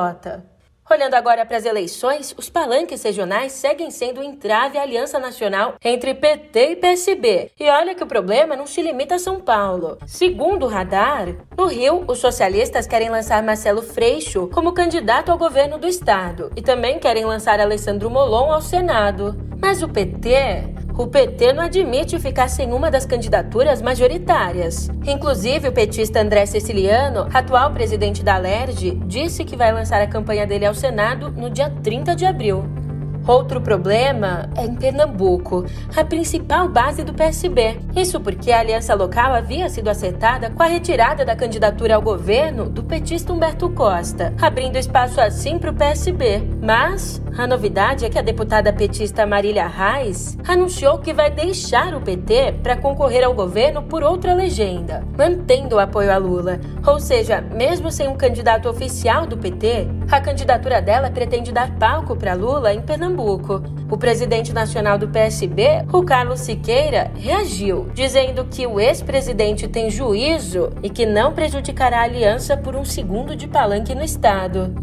Olhando 0.90 1.14
agora 1.14 1.46
para 1.46 1.56
as 1.56 1.64
eleições, 1.64 2.34
os 2.36 2.50
palanques 2.50 3.02
regionais 3.02 3.52
seguem 3.52 3.90
sendo 3.90 4.20
um 4.20 4.24
entrave 4.24 4.76
à 4.76 4.82
aliança 4.82 5.18
nacional 5.18 5.76
entre 5.82 6.12
PT 6.14 6.72
e 6.72 6.76
PSB. 6.76 7.50
E 7.58 7.70
olha 7.70 7.94
que 7.94 8.02
o 8.02 8.06
problema 8.06 8.56
não 8.56 8.66
se 8.66 8.82
limita 8.82 9.14
a 9.14 9.18
São 9.18 9.40
Paulo. 9.40 9.96
Segundo 10.06 10.66
o 10.66 10.68
radar, 10.68 11.28
no 11.56 11.66
Rio, 11.66 12.04
os 12.08 12.18
socialistas 12.18 12.86
querem 12.86 13.08
lançar 13.10 13.42
Marcelo 13.42 13.80
Freixo 13.80 14.50
como 14.52 14.72
candidato 14.72 15.30
ao 15.30 15.38
governo 15.38 15.78
do 15.78 15.86
estado 15.86 16.50
e 16.56 16.60
também 16.60 16.98
querem 16.98 17.24
lançar 17.24 17.60
Alessandro 17.60 18.10
Molon 18.10 18.52
ao 18.52 18.60
Senado. 18.60 19.36
Mas 19.60 19.82
o 19.82 19.88
PT 19.88 20.71
o 20.96 21.06
PT 21.06 21.52
não 21.52 21.64
admite 21.64 22.18
ficar 22.18 22.48
sem 22.48 22.72
uma 22.72 22.90
das 22.90 23.06
candidaturas 23.06 23.80
majoritárias. 23.80 24.90
Inclusive, 25.06 25.68
o 25.68 25.72
petista 25.72 26.20
André 26.20 26.44
Ceciliano, 26.46 27.28
atual 27.32 27.72
presidente 27.72 28.22
da 28.22 28.36
LERJ, 28.36 29.00
disse 29.06 29.44
que 29.44 29.56
vai 29.56 29.72
lançar 29.72 30.02
a 30.02 30.06
campanha 30.06 30.46
dele 30.46 30.66
ao 30.66 30.74
Senado 30.74 31.30
no 31.30 31.48
dia 31.48 31.70
30 31.82 32.14
de 32.14 32.26
abril. 32.26 32.81
Outro 33.26 33.60
problema 33.60 34.48
é 34.56 34.64
em 34.64 34.74
Pernambuco, 34.74 35.64
a 35.96 36.04
principal 36.04 36.68
base 36.68 37.04
do 37.04 37.14
PSB. 37.14 37.78
Isso 37.94 38.20
porque 38.20 38.50
a 38.50 38.60
aliança 38.60 38.94
local 38.94 39.32
havia 39.32 39.68
sido 39.68 39.88
acertada 39.88 40.50
com 40.50 40.62
a 40.62 40.66
retirada 40.66 41.24
da 41.24 41.36
candidatura 41.36 41.94
ao 41.94 42.02
governo 42.02 42.68
do 42.68 42.82
petista 42.82 43.32
Humberto 43.32 43.70
Costa, 43.70 44.32
abrindo 44.40 44.76
espaço 44.76 45.20
assim 45.20 45.58
para 45.58 45.70
o 45.70 45.74
PSB. 45.74 46.42
Mas 46.60 47.22
A 47.38 47.46
novidade 47.46 48.04
é 48.04 48.10
que 48.10 48.18
a 48.18 48.22
deputada 48.22 48.70
petista 48.74 49.24
Marília 49.24 49.66
Reis 49.66 50.36
anunciou 50.46 50.98
que 50.98 51.14
vai 51.14 51.30
deixar 51.30 51.94
o 51.94 52.00
PT 52.00 52.56
para 52.62 52.76
concorrer 52.76 53.24
ao 53.24 53.32
governo 53.32 53.82
por 53.82 54.02
outra 54.02 54.34
legenda, 54.34 55.02
mantendo 55.16 55.76
o 55.76 55.78
apoio 55.78 56.12
a 56.12 56.18
Lula. 56.18 56.60
Ou 56.86 57.00
seja, 57.00 57.40
mesmo 57.40 57.90
sem 57.90 58.06
um 58.06 58.16
candidato 58.16 58.68
oficial 58.68 59.26
do 59.26 59.38
PT, 59.38 59.88
a 60.10 60.20
candidatura 60.20 60.82
dela 60.82 61.10
pretende 61.10 61.52
dar 61.52 61.74
palco 61.78 62.14
para 62.14 62.34
Lula 62.34 62.74
em 62.74 62.82
Pernambuco. 62.82 63.11
O 63.90 63.98
presidente 63.98 64.52
nacional 64.52 64.96
do 64.96 65.08
PSB, 65.08 65.84
o 65.92 66.02
Carlos 66.02 66.40
Siqueira, 66.40 67.10
reagiu, 67.14 67.90
dizendo 67.92 68.44
que 68.46 68.66
o 68.66 68.80
ex-presidente 68.80 69.68
tem 69.68 69.90
juízo 69.90 70.70
e 70.82 70.88
que 70.88 71.04
não 71.04 71.34
prejudicará 71.34 72.00
a 72.00 72.04
aliança 72.04 72.56
por 72.56 72.74
um 72.74 72.84
segundo 72.84 73.36
de 73.36 73.46
palanque 73.46 73.94
no 73.94 74.02
estado. 74.02 74.74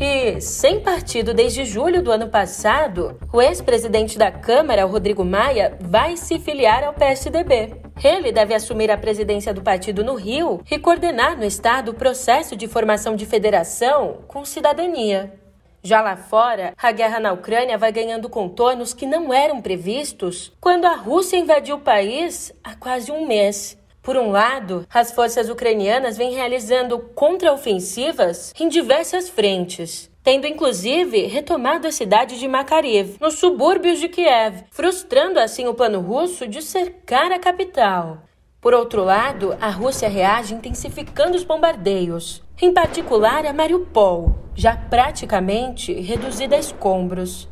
E, 0.00 0.40
sem 0.40 0.80
partido 0.80 1.34
desde 1.34 1.64
julho 1.64 2.02
do 2.02 2.10
ano 2.10 2.28
passado, 2.28 3.18
o 3.32 3.42
ex-presidente 3.42 4.16
da 4.16 4.30
Câmara, 4.30 4.84
Rodrigo 4.84 5.24
Maia, 5.24 5.76
vai 5.80 6.16
se 6.16 6.38
filiar 6.38 6.82
ao 6.82 6.94
PSDB. 6.94 7.74
Ele 8.02 8.32
deve 8.32 8.54
assumir 8.54 8.90
a 8.90 8.96
presidência 8.96 9.52
do 9.52 9.62
partido 9.62 10.02
no 10.02 10.14
Rio 10.14 10.60
e 10.70 10.78
coordenar 10.78 11.36
no 11.36 11.44
estado 11.44 11.90
o 11.90 11.94
processo 11.94 12.56
de 12.56 12.66
formação 12.66 13.14
de 13.14 13.26
federação 13.26 14.18
com 14.26 14.44
cidadania. 14.44 15.41
Já 15.84 16.00
lá 16.00 16.16
fora, 16.16 16.74
a 16.80 16.92
guerra 16.92 17.18
na 17.18 17.32
Ucrânia 17.32 17.76
vai 17.76 17.90
ganhando 17.90 18.28
contornos 18.28 18.94
que 18.94 19.04
não 19.04 19.34
eram 19.34 19.60
previstos 19.60 20.52
quando 20.60 20.84
a 20.84 20.94
Rússia 20.94 21.36
invadiu 21.36 21.74
o 21.74 21.80
país 21.80 22.52
há 22.62 22.76
quase 22.76 23.10
um 23.10 23.26
mês. 23.26 23.76
Por 24.00 24.16
um 24.16 24.30
lado, 24.30 24.86
as 24.92 25.10
forças 25.10 25.48
ucranianas 25.48 26.16
vêm 26.16 26.34
realizando 26.34 27.00
contraofensivas 27.16 28.54
em 28.60 28.68
diversas 28.68 29.28
frentes, 29.28 30.08
tendo 30.22 30.46
inclusive 30.46 31.26
retomado 31.26 31.88
a 31.88 31.92
cidade 31.92 32.38
de 32.38 32.46
Makariv, 32.46 33.16
nos 33.20 33.34
subúrbios 33.34 33.98
de 33.98 34.08
Kiev, 34.08 34.62
frustrando 34.70 35.40
assim 35.40 35.66
o 35.66 35.74
plano 35.74 36.00
russo 36.00 36.46
de 36.46 36.62
cercar 36.62 37.32
a 37.32 37.40
capital. 37.40 38.22
Por 38.62 38.74
outro 38.74 39.02
lado, 39.02 39.56
a 39.60 39.70
Rússia 39.70 40.08
reage 40.08 40.54
intensificando 40.54 41.36
os 41.36 41.42
bombardeios, 41.42 42.44
em 42.60 42.72
particular 42.72 43.44
a 43.44 43.52
Mariupol, 43.52 44.36
já 44.54 44.76
praticamente 44.76 45.92
reduzida 45.92 46.54
a 46.54 46.60
escombros. 46.60 47.48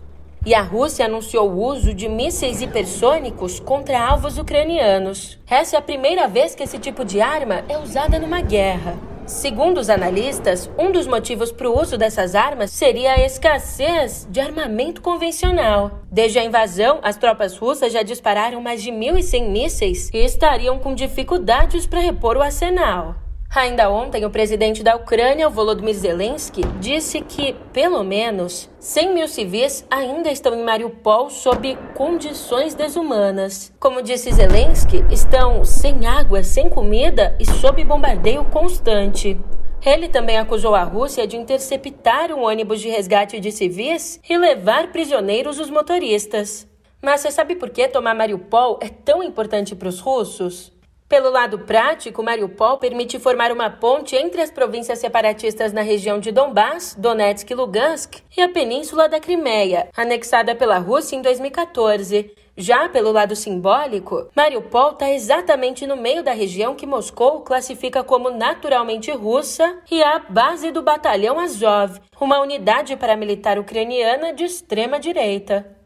E 0.47 0.55
a 0.55 0.63
Rússia 0.63 1.07
anunciou 1.07 1.51
o 1.51 1.67
uso 1.67 1.93
de 1.93 2.09
mísseis 2.09 2.63
hipersônicos 2.63 3.59
contra 3.59 4.01
alvos 4.01 4.39
ucranianos. 4.39 5.37
Essa 5.49 5.75
é 5.75 5.79
a 5.81 5.83
primeira 5.83 6.29
vez 6.29 6.55
que 6.55 6.63
esse 6.63 6.79
tipo 6.79 7.05
de 7.05 7.21
arma 7.21 7.65
é 7.69 7.77
usada 7.77 8.17
numa 8.21 8.41
guerra. 8.41 8.97
Segundo 9.31 9.79
os 9.79 9.89
analistas, 9.89 10.69
um 10.77 10.91
dos 10.91 11.07
motivos 11.07 11.53
para 11.53 11.71
o 11.71 11.81
uso 11.81 11.97
dessas 11.97 12.35
armas 12.35 12.73
seria 12.73 13.13
a 13.13 13.25
escassez 13.25 14.27
de 14.29 14.41
armamento 14.41 15.01
convencional. 15.01 16.01
Desde 16.11 16.41
a 16.41 16.45
invasão, 16.45 16.99
as 17.01 17.17
tropas 17.17 17.57
russas 17.57 17.93
já 17.93 18.03
dispararam 18.03 18.61
mais 18.61 18.83
de 18.83 18.91
1.100 18.91 19.49
mísseis 19.49 20.11
e 20.13 20.19
estariam 20.19 20.81
com 20.81 20.97
dificuldades 20.97 21.87
para 21.87 22.01
repor 22.01 22.37
o 22.37 22.43
arsenal. 22.43 23.15
Ainda 23.53 23.91
ontem, 23.91 24.25
o 24.25 24.31
presidente 24.31 24.81
da 24.81 24.95
Ucrânia, 24.95 25.49
Volodymyr 25.49 25.93
Zelensky, 25.93 26.63
disse 26.79 27.21
que, 27.21 27.53
pelo 27.73 28.05
menos, 28.05 28.71
100 28.79 29.13
mil 29.13 29.27
civis 29.27 29.85
ainda 29.91 30.31
estão 30.31 30.55
em 30.55 30.63
Mariupol 30.63 31.29
sob 31.31 31.77
condições 31.97 32.75
desumanas. 32.75 33.73
Como 33.81 34.03
disse 34.03 34.31
Zelensky, 34.31 35.05
estão 35.11 35.65
sem 35.65 36.07
água, 36.07 36.45
sem 36.45 36.71
comida 36.71 37.37
e 37.41 37.45
sob 37.45 37.85
bombardeio 37.85 38.45
constante. 38.45 39.37
Ele 39.85 40.09
também 40.09 40.39
acusou 40.39 40.77
a 40.77 40.85
Rússia 40.85 41.27
de 41.27 41.37
interceptar 41.37 42.31
um 42.31 42.45
ônibus 42.45 42.81
de 42.81 42.89
resgate 42.89 43.41
de 43.41 43.51
civis 43.51 44.21
e 44.29 44.39
levar 44.39 44.93
prisioneiros 44.93 45.59
os 45.59 45.71
motoristas. 45.71 46.69
Mas 47.03 47.21
você 47.21 47.33
sabe 47.33 47.57
por 47.57 47.71
que 47.71 47.89
tomar 47.89 48.15
Mariupol 48.15 48.79
é 48.81 48.89
tão 48.89 49.25
importante 49.25 49.75
para 49.75 49.89
os 49.89 49.99
russos? 49.99 50.73
Pelo 51.11 51.29
lado 51.29 51.59
prático, 51.59 52.23
Mariupol 52.23 52.79
permite 52.79 53.19
formar 53.19 53.51
uma 53.51 53.69
ponte 53.69 54.15
entre 54.15 54.41
as 54.41 54.49
províncias 54.49 55.01
separatistas 55.01 55.73
na 55.73 55.83
região 55.83 56.21
de 56.21 56.31
Donbass, 56.31 56.95
Donetsk 56.97 57.51
e 57.51 57.55
Lugansk 57.57 58.19
e 58.37 58.41
a 58.41 58.49
península 58.49 59.09
da 59.09 59.19
Crimeia, 59.19 59.89
anexada 59.97 60.55
pela 60.55 60.79
Rússia 60.79 61.17
em 61.17 61.21
2014. 61.21 62.33
Já 62.57 62.89
pelo 62.89 63.11
lado 63.11 63.35
simbólico, 63.35 64.29
Mariupol 64.37 64.93
está 64.93 65.11
exatamente 65.11 65.85
no 65.85 65.97
meio 65.97 66.23
da 66.23 66.31
região 66.31 66.77
que 66.77 66.87
Moscou 66.87 67.41
classifica 67.41 68.05
como 68.05 68.31
naturalmente 68.31 69.11
russa 69.11 69.79
e 69.91 70.01
é 70.01 70.15
a 70.15 70.21
base 70.21 70.71
do 70.71 70.81
Batalhão 70.81 71.41
Azov, 71.41 71.99
uma 72.21 72.41
unidade 72.41 72.97
paramilitar 72.97 73.59
ucraniana 73.59 74.33
de 74.33 74.45
extrema 74.45 75.01
direita. 75.01 75.80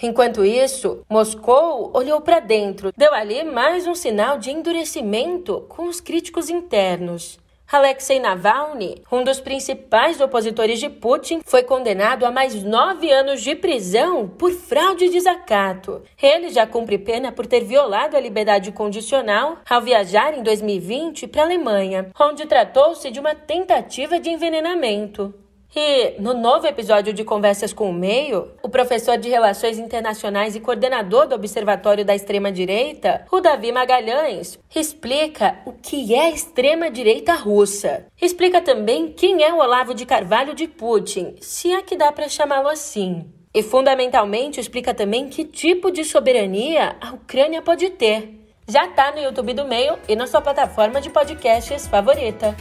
Enquanto 0.00 0.44
isso, 0.44 1.04
Moscou 1.08 1.90
olhou 1.94 2.20
para 2.20 2.40
dentro, 2.40 2.92
deu 2.96 3.12
ali 3.12 3.44
mais 3.44 3.86
um 3.86 3.94
sinal 3.94 4.38
de 4.38 4.50
endurecimento 4.50 5.64
com 5.68 5.84
os 5.84 6.00
críticos 6.00 6.48
internos. 6.48 7.38
Alexei 7.72 8.20
Navalny, 8.20 9.02
um 9.10 9.24
dos 9.24 9.40
principais 9.40 10.20
opositores 10.20 10.78
de 10.78 10.90
Putin, 10.90 11.40
foi 11.42 11.62
condenado 11.62 12.26
a 12.26 12.30
mais 12.30 12.62
nove 12.62 13.10
anos 13.10 13.40
de 13.40 13.54
prisão 13.54 14.28
por 14.28 14.52
fraude 14.52 15.06
e 15.06 15.10
desacato. 15.10 16.02
Ele 16.22 16.50
já 16.50 16.66
cumpre 16.66 16.98
pena 16.98 17.32
por 17.32 17.46
ter 17.46 17.64
violado 17.64 18.14
a 18.14 18.20
liberdade 18.20 18.72
condicional 18.72 19.56
ao 19.66 19.80
viajar 19.80 20.36
em 20.36 20.42
2020 20.42 21.26
para 21.28 21.42
a 21.42 21.44
Alemanha, 21.46 22.10
onde 22.20 22.44
tratou-se 22.44 23.10
de 23.10 23.18
uma 23.18 23.34
tentativa 23.34 24.20
de 24.20 24.28
envenenamento. 24.28 25.32
E 25.74 26.20
no 26.20 26.34
novo 26.34 26.66
episódio 26.66 27.14
de 27.14 27.24
Conversas 27.24 27.72
com 27.72 27.88
o 27.88 27.94
Meio, 27.94 28.52
o 28.62 28.68
professor 28.68 29.16
de 29.16 29.30
Relações 29.30 29.78
Internacionais 29.78 30.54
e 30.54 30.60
coordenador 30.60 31.26
do 31.26 31.34
Observatório 31.34 32.04
da 32.04 32.14
Extrema-Direita, 32.14 33.24
o 33.32 33.40
Davi 33.40 33.72
Magalhães, 33.72 34.58
explica 34.74 35.60
o 35.64 35.72
que 35.72 36.14
é 36.14 36.26
a 36.26 36.30
extrema-direita 36.30 37.32
russa. 37.32 38.04
Explica 38.20 38.60
também 38.60 39.12
quem 39.12 39.42
é 39.42 39.50
o 39.50 39.60
Olavo 39.60 39.94
de 39.94 40.04
Carvalho 40.04 40.54
de 40.54 40.68
Putin, 40.68 41.36
se 41.40 41.72
é 41.72 41.80
que 41.80 41.96
dá 41.96 42.12
para 42.12 42.28
chamá-lo 42.28 42.68
assim. 42.68 43.24
E 43.54 43.62
fundamentalmente 43.62 44.60
explica 44.60 44.92
também 44.92 45.30
que 45.30 45.42
tipo 45.42 45.90
de 45.90 46.04
soberania 46.04 46.96
a 47.00 47.12
Ucrânia 47.12 47.62
pode 47.62 47.88
ter. 47.88 48.40
Já 48.68 48.84
está 48.86 49.10
no 49.10 49.22
YouTube 49.22 49.54
do 49.54 49.64
Meio 49.64 49.98
e 50.06 50.14
na 50.14 50.26
sua 50.26 50.42
plataforma 50.42 51.00
de 51.00 51.08
podcasts 51.08 51.86
favorita. 51.86 52.54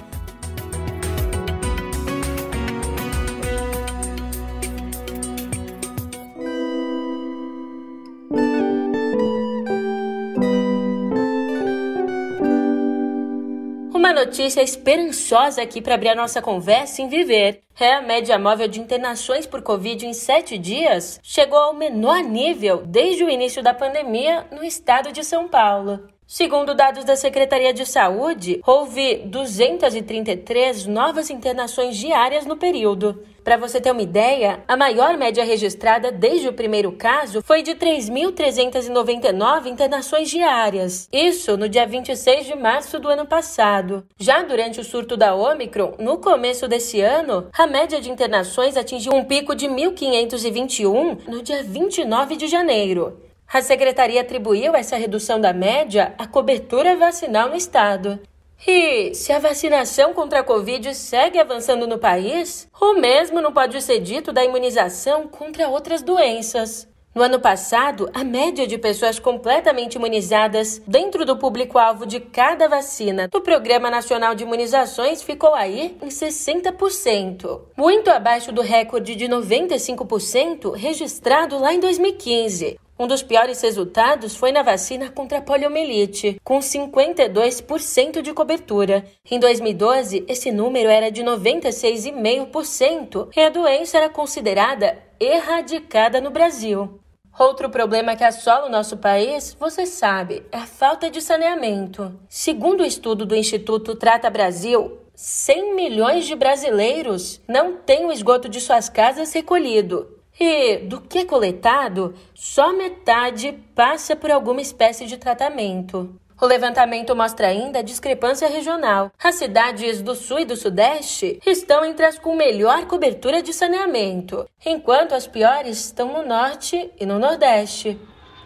Uma 14.11 14.25
notícia 14.25 14.61
esperançosa 14.61 15.61
aqui 15.61 15.81
para 15.81 15.95
abrir 15.95 16.09
a 16.09 16.15
nossa 16.15 16.41
conversa 16.41 17.01
em 17.01 17.07
viver. 17.07 17.61
É 17.79 17.93
a 17.93 18.01
média 18.01 18.37
móvel 18.37 18.67
de 18.67 18.81
internações 18.81 19.47
por 19.47 19.61
Covid 19.61 20.05
em 20.05 20.11
sete 20.11 20.57
dias 20.57 21.17
chegou 21.23 21.57
ao 21.57 21.73
menor 21.73 22.21
nível 22.21 22.83
desde 22.85 23.23
o 23.23 23.29
início 23.29 23.63
da 23.63 23.73
pandemia 23.73 24.45
no 24.51 24.65
estado 24.65 25.13
de 25.13 25.23
São 25.23 25.47
Paulo. 25.47 26.09
Segundo 26.33 26.73
dados 26.73 27.03
da 27.03 27.17
Secretaria 27.17 27.73
de 27.73 27.85
Saúde, 27.85 28.61
houve 28.65 29.15
233 29.25 30.85
novas 30.85 31.29
internações 31.29 31.97
diárias 31.97 32.45
no 32.45 32.55
período. 32.55 33.21
Para 33.43 33.57
você 33.57 33.81
ter 33.81 33.91
uma 33.91 34.01
ideia, 34.01 34.63
a 34.65 34.77
maior 34.77 35.17
média 35.17 35.43
registrada 35.43 36.09
desde 36.09 36.47
o 36.47 36.53
primeiro 36.53 36.93
caso 36.93 37.41
foi 37.41 37.61
de 37.61 37.71
3.399 37.71 39.65
internações 39.65 40.29
diárias. 40.29 41.09
Isso 41.11 41.57
no 41.57 41.67
dia 41.67 41.85
26 41.85 42.45
de 42.45 42.55
março 42.55 42.97
do 42.97 43.09
ano 43.09 43.25
passado. 43.25 44.05
Já 44.17 44.41
durante 44.41 44.79
o 44.79 44.85
surto 44.85 45.17
da 45.17 45.35
Omicron, 45.35 45.95
no 45.99 46.17
começo 46.19 46.65
desse 46.65 47.01
ano, 47.01 47.49
a 47.51 47.67
média 47.67 47.99
de 47.99 48.09
internações 48.09 48.77
atingiu 48.77 49.13
um 49.13 49.25
pico 49.25 49.53
de 49.53 49.67
1.521 49.67 51.27
no 51.27 51.43
dia 51.43 51.61
29 51.61 52.37
de 52.37 52.47
janeiro. 52.47 53.30
A 53.53 53.61
secretaria 53.61 54.21
atribuiu 54.21 54.73
essa 54.73 54.95
redução 54.95 55.39
da 55.39 55.51
média 55.51 56.13
à 56.17 56.25
cobertura 56.25 56.95
vacinal 56.95 57.49
no 57.49 57.55
estado. 57.57 58.17
E 58.65 59.13
se 59.13 59.33
a 59.33 59.39
vacinação 59.39 60.13
contra 60.13 60.39
a 60.39 60.43
Covid 60.43 60.95
segue 60.95 61.37
avançando 61.37 61.85
no 61.85 61.97
país, 61.97 62.69
o 62.79 62.93
mesmo 62.93 63.41
não 63.41 63.51
pode 63.51 63.81
ser 63.81 63.99
dito 63.99 64.31
da 64.31 64.45
imunização 64.45 65.27
contra 65.27 65.67
outras 65.67 66.01
doenças. 66.01 66.87
No 67.13 67.21
ano 67.21 67.41
passado, 67.41 68.09
a 68.13 68.23
média 68.23 68.65
de 68.65 68.77
pessoas 68.77 69.19
completamente 69.19 69.95
imunizadas 69.95 70.81
dentro 70.87 71.25
do 71.25 71.35
público-alvo 71.35 72.05
de 72.05 72.21
cada 72.21 72.69
vacina 72.69 73.27
do 73.27 73.41
Programa 73.41 73.91
Nacional 73.91 74.33
de 74.33 74.43
Imunizações 74.43 75.21
ficou 75.21 75.53
aí 75.53 75.97
em 76.01 76.07
60%, 76.07 77.63
muito 77.75 78.09
abaixo 78.09 78.53
do 78.53 78.61
recorde 78.61 79.13
de 79.13 79.25
95% 79.25 80.73
registrado 80.73 81.59
lá 81.59 81.73
em 81.73 81.81
2015. 81.81 82.79
Um 83.01 83.07
dos 83.07 83.23
piores 83.23 83.59
resultados 83.59 84.35
foi 84.35 84.51
na 84.51 84.61
vacina 84.61 85.09
contra 85.09 85.39
a 85.39 85.41
poliomielite, 85.41 86.39
com 86.43 86.59
52% 86.59 88.21
de 88.21 88.31
cobertura. 88.31 89.03
Em 89.27 89.39
2012, 89.39 90.23
esse 90.27 90.51
número 90.51 90.87
era 90.87 91.09
de 91.09 91.23
96,5% 91.23 93.29
e 93.35 93.41
a 93.41 93.49
doença 93.49 93.97
era 93.97 94.07
considerada 94.07 94.99
erradicada 95.19 96.21
no 96.21 96.29
Brasil. 96.29 96.99
Outro 97.39 97.71
problema 97.71 98.15
que 98.15 98.23
assola 98.23 98.67
o 98.67 98.71
nosso 98.71 98.97
país, 98.97 99.57
você 99.59 99.87
sabe, 99.87 100.43
é 100.51 100.59
a 100.59 100.67
falta 100.67 101.09
de 101.09 101.21
saneamento. 101.21 102.13
Segundo 102.29 102.81
o 102.81 102.85
estudo 102.85 103.25
do 103.25 103.35
Instituto 103.35 103.95
Trata 103.95 104.29
Brasil, 104.29 104.99
100 105.15 105.73
milhões 105.73 106.27
de 106.27 106.35
brasileiros 106.35 107.41
não 107.47 107.77
têm 107.77 108.05
o 108.05 108.11
esgoto 108.11 108.47
de 108.47 108.61
suas 108.61 108.89
casas 108.89 109.33
recolhido. 109.33 110.20
E 110.43 110.77
do 110.77 110.99
que 110.99 111.19
é 111.19 111.25
coletado, 111.25 112.15
só 112.33 112.73
metade 112.73 113.51
passa 113.75 114.15
por 114.15 114.31
alguma 114.31 114.59
espécie 114.59 115.05
de 115.05 115.15
tratamento. 115.15 116.19
O 116.41 116.47
levantamento 116.47 117.15
mostra 117.15 117.49
ainda 117.49 117.77
a 117.77 117.83
discrepância 117.83 118.47
regional. 118.47 119.11
As 119.23 119.35
cidades 119.35 120.01
do 120.01 120.15
sul 120.15 120.39
e 120.39 120.45
do 120.45 120.55
sudeste 120.55 121.39
estão 121.45 121.85
entre 121.85 122.07
as 122.07 122.17
com 122.17 122.35
melhor 122.35 122.87
cobertura 122.87 123.43
de 123.43 123.53
saneamento, 123.53 124.49
enquanto 124.65 125.13
as 125.13 125.27
piores 125.27 125.77
estão 125.77 126.11
no 126.11 126.27
norte 126.27 126.89
e 126.99 127.05
no 127.05 127.19
nordeste. 127.19 127.99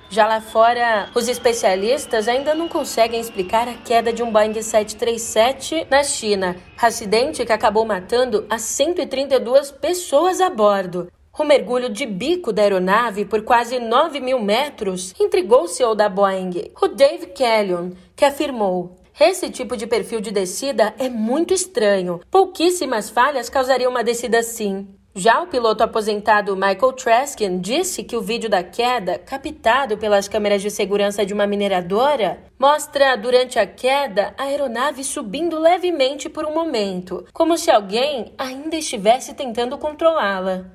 Já 0.10 0.28
lá 0.28 0.42
fora, 0.42 1.10
os 1.16 1.30
especialistas 1.30 2.28
ainda 2.28 2.54
não 2.54 2.68
conseguem 2.68 3.22
explicar 3.22 3.70
a 3.70 3.74
queda 3.74 4.12
de 4.12 4.22
um 4.22 4.34
Boeing 4.34 4.62
737 4.62 5.88
na 5.90 6.04
China, 6.04 6.58
acidente 6.78 7.46
que 7.46 7.54
acabou 7.54 7.86
matando 7.86 8.46
as 8.50 8.64
132 8.64 9.72
pessoas 9.72 10.42
a 10.42 10.50
bordo. 10.50 11.10
O 11.38 11.44
mergulho 11.44 11.90
de 11.90 12.06
bico 12.06 12.54
da 12.54 12.62
aeronave 12.62 13.26
por 13.26 13.42
quase 13.42 13.78
9 13.78 14.22
mil 14.22 14.40
metros 14.40 15.14
intrigou 15.20 15.64
o 15.64 15.68
CEO 15.68 15.94
da 15.94 16.08
Boeing, 16.08 16.72
o 16.82 16.88
Dave 16.88 17.28
Callion, 17.28 17.92
que 18.16 18.24
afirmou: 18.24 18.96
esse 19.20 19.50
tipo 19.50 19.76
de 19.76 19.86
perfil 19.86 20.22
de 20.22 20.32
descida 20.32 20.94
é 20.98 21.10
muito 21.10 21.54
estranho. 21.54 22.22
Pouquíssimas 22.32 23.10
falhas 23.10 23.50
causariam 23.50 23.92
uma 23.92 24.02
descida 24.02 24.40
assim. 24.40 24.88
Já 25.14 25.42
o 25.42 25.48
piloto 25.48 25.84
aposentado 25.84 26.56
Michael 26.56 26.94
Traskin 26.94 27.60
disse 27.60 28.04
que 28.04 28.16
o 28.16 28.22
vídeo 28.22 28.50
da 28.50 28.64
queda, 28.64 29.18
captado 29.20 29.98
pelas 29.98 30.30
câmeras 30.30 30.62
de 30.62 30.72
segurança 30.72 31.26
de 31.26 31.34
uma 31.34 31.46
mineradora, 31.46 32.44
mostra 32.58 33.18
durante 33.18 33.60
a 33.60 33.68
queda 33.68 34.34
a 34.38 34.44
aeronave 34.44 35.04
subindo 35.04 35.60
levemente 35.60 36.30
por 36.30 36.46
um 36.46 36.54
momento, 36.54 37.26
como 37.34 37.58
se 37.58 37.70
alguém 37.70 38.34
ainda 38.38 38.78
estivesse 38.78 39.34
tentando 39.34 39.78
controlá-la. 39.78 40.66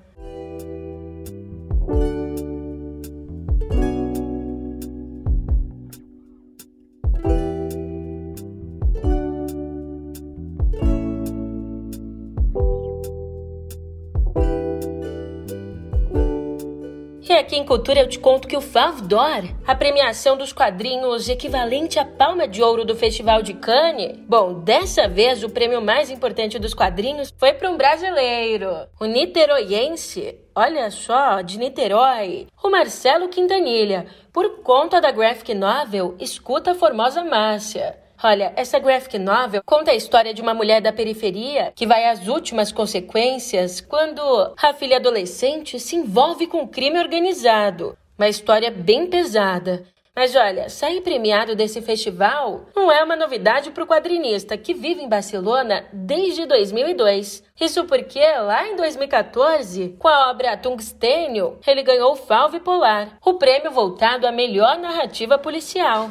Aqui 17.51 17.57
em 17.59 17.65
Cultura 17.65 17.99
eu 17.99 18.09
te 18.09 18.17
conto 18.17 18.47
que 18.47 18.57
o 18.57 18.61
Favdor, 18.61 19.43
a 19.67 19.75
premiação 19.75 20.37
dos 20.37 20.53
quadrinhos 20.53 21.29
equivalente 21.29 21.99
à 21.99 22.05
palma 22.05 22.47
de 22.47 22.63
ouro 22.63 22.85
do 22.85 22.95
Festival 22.95 23.43
de 23.43 23.55
Cannes, 23.55 24.17
bom, 24.19 24.61
dessa 24.61 25.09
vez 25.09 25.43
o 25.43 25.51
prêmio 25.51 25.83
mais 25.83 26.11
importante 26.11 26.61
dos 26.61 26.75
quadrinhos 26.75 27.35
foi 27.37 27.53
para 27.53 27.69
um 27.69 27.77
brasileiro, 27.77 28.71
o 29.01 29.05
niteroiense, 29.05 30.39
olha 30.55 30.93
só, 30.93 31.41
de 31.41 31.59
Niterói, 31.59 32.47
o 32.63 32.71
Marcelo 32.71 33.29
Quintanilha, 33.29 34.07
por 34.33 34.63
conta 34.63 35.01
da 35.01 35.11
graphic 35.11 35.53
novel 35.53 36.15
Escuta 36.21 36.71
a 36.71 36.75
Formosa 36.77 37.25
Márcia. 37.25 37.99
Olha, 38.23 38.53
essa 38.55 38.79
graphic 38.79 39.19
novel 39.19 39.63
conta 39.65 39.93
a 39.93 39.95
história 39.95 40.35
de 40.35 40.43
uma 40.43 40.53
mulher 40.53 40.83
da 40.83 40.93
periferia 40.93 41.73
que 41.75 41.87
vai 41.87 42.05
às 42.05 42.29
últimas 42.29 42.71
consequências 42.71 43.81
quando 43.81 44.21
a 44.61 44.75
filha 44.75 44.99
adolescente 44.99 45.81
se 45.81 45.97
envolve 45.97 46.47
com 46.47 46.69
crime 46.69 46.99
organizado. 46.99 47.97
Uma 48.19 48.29
história 48.29 48.71
bem 48.71 49.07
pesada. 49.07 49.87
Mas 50.15 50.37
olha, 50.37 50.69
sair 50.69 51.01
premiado 51.01 51.57
desse 51.57 51.81
festival 51.81 52.67
não 52.77 52.93
é 52.93 53.03
uma 53.03 53.17
novidade 53.17 53.71
para 53.71 53.85
o 53.85 53.87
quadrinista 53.87 54.59
que 54.59 54.75
vive 54.75 55.01
em 55.01 55.09
Barcelona 55.09 55.87
desde 55.91 56.45
2002. 56.45 57.43
Isso 57.59 57.85
porque 57.85 58.21
lá 58.21 58.69
em 58.69 58.77
2014, 58.77 59.97
com 59.99 60.09
a 60.09 60.31
obra 60.31 60.59
Tungstênio, 60.59 61.59
ele 61.67 61.83
ganhou 61.83 62.13
o 62.13 62.17
Falve 62.17 62.61
Polar, 62.61 63.17
o 63.25 63.35
prêmio 63.35 63.71
voltado 63.71 64.27
à 64.27 64.33
melhor 64.33 64.77
narrativa 64.77 65.39
policial. 65.39 66.11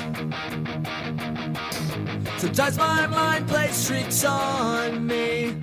Sometimes 2.41 2.75
my 2.75 3.05
mind 3.05 3.47
plays 3.47 3.85
tricks 3.85 4.25
on 4.25 5.05
me. 5.05 5.61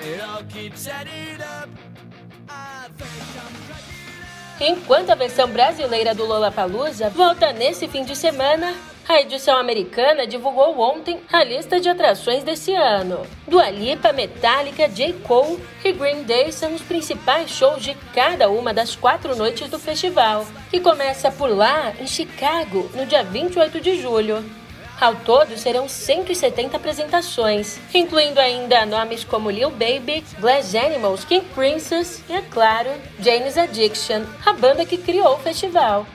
It 0.00 0.18
all 0.26 0.42
keeps 0.44 0.88
adding 0.88 1.42
up. 1.42 1.68
I 2.48 2.88
think 2.96 4.64
I'm 4.64 4.72
Enquanto 4.72 5.10
a 5.10 5.14
versão 5.14 5.46
brasileira 5.46 6.14
do 6.14 6.24
Lollapalooza 6.24 7.10
volta 7.10 7.52
nesse 7.52 7.86
fim 7.86 8.02
de 8.02 8.16
semana, 8.16 8.74
a 9.06 9.20
edição 9.20 9.58
americana 9.58 10.26
divulgou 10.26 10.80
ontem 10.80 11.20
a 11.30 11.44
lista 11.44 11.78
de 11.78 11.90
atrações 11.90 12.42
desse 12.42 12.74
ano. 12.74 13.26
Dua 13.46 13.68
Lipa, 13.68 14.10
Metallica, 14.10 14.88
J. 14.88 15.12
Cole 15.24 15.62
e 15.84 15.92
Green 15.92 16.22
Day 16.22 16.50
são 16.50 16.74
os 16.74 16.80
principais 16.80 17.50
shows 17.50 17.82
de 17.82 17.94
cada 18.14 18.48
uma 18.48 18.72
das 18.72 18.96
quatro 18.96 19.36
noites 19.36 19.68
do 19.68 19.78
festival, 19.78 20.46
que 20.70 20.80
começa 20.80 21.30
por 21.30 21.50
lá, 21.50 21.92
em 22.00 22.06
Chicago, 22.06 22.90
no 22.94 23.04
dia 23.04 23.22
28 23.22 23.82
de 23.82 24.00
julho. 24.00 24.63
Ao 25.04 25.14
todo, 25.16 25.58
serão 25.58 25.86
170 25.86 26.78
apresentações, 26.78 27.78
incluindo 27.92 28.40
ainda 28.40 28.86
nomes 28.86 29.22
como 29.22 29.50
Lil 29.50 29.68
Baby, 29.68 30.24
Glass 30.40 30.74
Animals, 30.74 31.26
King 31.26 31.44
Princess 31.54 32.24
e, 32.26 32.32
é 32.32 32.40
claro, 32.40 32.88
Jane's 33.20 33.58
Addiction, 33.58 34.22
a 34.46 34.54
banda 34.54 34.86
que 34.86 34.96
criou 34.96 35.34
o 35.34 35.38
festival. 35.38 36.06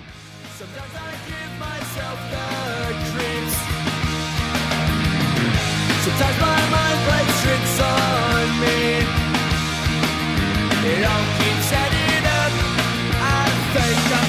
It 10.81 11.03
all 11.03 11.25
keeps 11.37 11.71
up. 11.73 11.91
I 13.21 13.45
think 13.73 14.13
I'm 14.13 14.28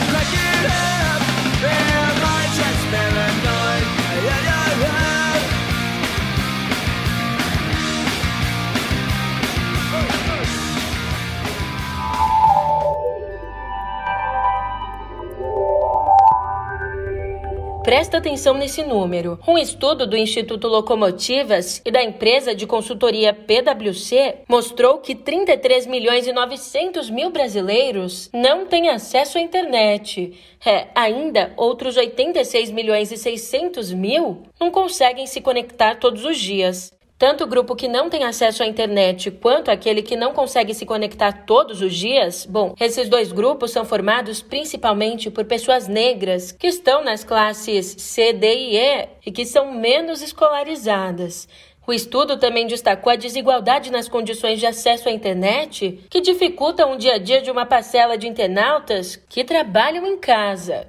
Presta 17.91 18.19
atenção 18.19 18.55
nesse 18.55 18.85
número. 18.85 19.37
Um 19.49 19.59
estudo 19.59 20.07
do 20.07 20.17
Instituto 20.17 20.69
Locomotivas 20.69 21.83
e 21.85 21.91
da 21.91 22.01
empresa 22.01 22.55
de 22.55 22.65
consultoria 22.65 23.35
PwC 23.35 24.45
mostrou 24.49 24.99
que 24.99 25.13
33 25.13 25.89
milhões 25.89 26.25
e 26.25 26.33
900 26.33 27.11
mil 27.11 27.31
brasileiros 27.31 28.31
não 28.33 28.65
têm 28.65 28.91
acesso 28.91 29.39
à 29.39 29.41
internet. 29.41 30.39
É, 30.65 30.87
ainda 30.95 31.53
outros 31.57 31.97
86 31.97 32.71
milhões 32.71 33.11
e 33.11 33.17
600 33.17 33.93
mil 33.93 34.45
não 34.61 34.71
conseguem 34.71 35.27
se 35.27 35.41
conectar 35.41 35.97
todos 35.97 36.25
os 36.25 36.39
dias. 36.39 36.93
Tanto 37.21 37.45
o 37.45 37.47
grupo 37.47 37.77
que 37.77 37.87
não 37.87 38.09
tem 38.09 38.25
acesso 38.25 38.63
à 38.63 38.67
internet 38.67 39.31
quanto 39.31 39.71
aquele 39.71 40.01
que 40.01 40.17
não 40.17 40.33
consegue 40.33 40.73
se 40.73 40.87
conectar 40.87 41.45
todos 41.45 41.83
os 41.83 41.95
dias, 41.95 42.47
bom, 42.47 42.75
esses 42.81 43.11
dois 43.11 43.31
grupos 43.31 43.73
são 43.73 43.85
formados 43.85 44.41
principalmente 44.41 45.31
por 45.31 45.45
pessoas 45.45 45.87
negras 45.87 46.51
que 46.51 46.67
estão 46.67 47.05
nas 47.05 47.23
classes 47.23 47.95
C, 47.99 48.33
D 48.33 48.47
e 48.47 48.77
E 48.79 49.09
e 49.27 49.31
que 49.31 49.45
são 49.45 49.71
menos 49.71 50.23
escolarizadas. 50.23 51.47
O 51.87 51.93
estudo 51.93 52.39
também 52.39 52.67
destacou 52.67 53.13
a 53.13 53.17
desigualdade 53.17 53.93
nas 53.93 54.09
condições 54.09 54.59
de 54.59 54.65
acesso 54.65 55.07
à 55.07 55.13
internet, 55.13 56.01
que 56.09 56.23
dificultam 56.23 56.93
o 56.93 56.97
dia 56.97 57.17
a 57.17 57.19
dia 57.19 57.43
de 57.43 57.51
uma 57.51 57.67
parcela 57.67 58.17
de 58.17 58.29
internautas 58.29 59.17
que 59.29 59.45
trabalham 59.45 60.07
em 60.07 60.17
casa. 60.17 60.87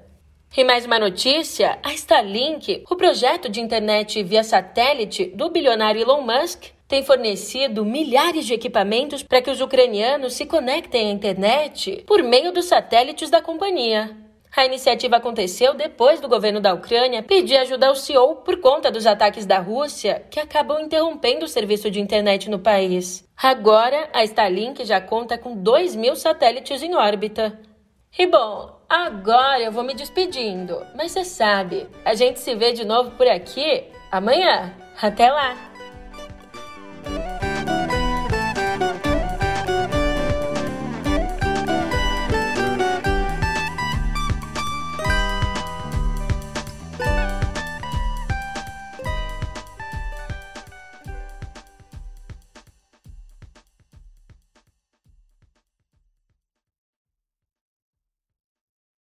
E 0.56 0.66
mais 0.66 0.86
uma 0.86 1.00
notícia: 1.00 1.80
a 1.82 1.94
Starlink, 1.94 2.84
o 2.90 2.96
projeto 2.98 3.48
de 3.48 3.62
internet 3.62 4.22
via 4.22 4.44
satélite 4.44 5.28
do 5.28 5.50
bilionário 5.50 6.02
Elon 6.02 6.22
Musk, 6.24 6.66
tem 6.90 7.04
fornecido 7.04 7.86
milhares 7.86 8.46
de 8.46 8.54
equipamentos 8.54 9.24
para 9.24 9.42
que 9.42 9.50
os 9.50 9.62
ucranianos 9.62 10.34
se 10.34 10.46
conectem 10.46 11.08
à 11.08 11.12
internet 11.14 12.04
por 12.06 12.22
meio 12.22 12.52
dos 12.52 12.66
satélites 12.66 13.30
da 13.30 13.42
companhia. 13.42 14.14
A 14.54 14.66
iniciativa 14.66 15.16
aconteceu 15.16 15.74
depois 15.74 16.20
do 16.20 16.28
governo 16.28 16.60
da 16.60 16.74
Ucrânia 16.74 17.24
pedir 17.24 17.56
ajuda 17.56 17.88
ao 17.88 17.96
CEO 17.96 18.36
por 18.38 18.60
conta 18.60 18.92
dos 18.92 19.08
ataques 19.08 19.46
da 19.46 19.60
Rússia, 19.60 20.26
que 20.30 20.38
acabam 20.42 20.82
interrompendo 20.82 21.46
o 21.46 21.48
serviço 21.48 21.90
de 21.90 22.02
internet 22.02 22.50
no 22.50 22.60
país. 22.60 23.26
Agora, 23.42 24.10
a 24.12 24.22
Starlink 24.26 24.84
já 24.84 25.00
conta 25.00 25.38
com 25.38 25.56
2 25.56 25.96
mil 25.96 26.18
satélites 26.18 26.84
em 26.84 26.94
órbita. 26.94 27.58
E 28.20 28.28
bom, 28.28 28.81
agora 28.92 29.62
eu 29.62 29.72
vou 29.72 29.84
me 29.84 29.94
despedindo, 29.94 30.86
mas 30.94 31.14
você 31.14 31.24
sabe, 31.24 31.88
a 32.04 32.14
gente 32.14 32.42
se 32.42 32.54
vê 32.56 32.74
de 32.74 32.84
novo 32.84 33.12
por 33.12 33.26
aqui 33.26 33.86
amanhã. 34.12 34.74
Até 35.02 35.32
lá! 35.32 35.71